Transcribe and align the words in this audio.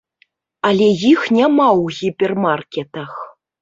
Але 0.69 0.87
іх 1.11 1.21
няма 1.37 1.69
ў 1.81 1.85
гіпермаркетах! 2.01 3.11